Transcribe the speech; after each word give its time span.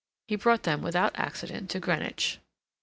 He 0.27 0.35
brought 0.35 0.63
them 0.63 0.81
without 0.81 1.11
accident 1.15 1.69
to 1.69 1.79
Greenwich. 1.79 2.39